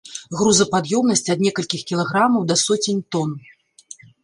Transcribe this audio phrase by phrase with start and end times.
[0.37, 3.39] Грузапад'ёмнасць ад некалькіх кілаграмаў да соцень тон.